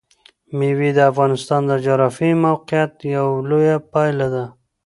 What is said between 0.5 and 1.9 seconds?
مېوې د افغانستان د